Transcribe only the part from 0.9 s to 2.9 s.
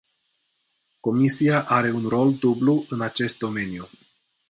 Comisia are un rol dublu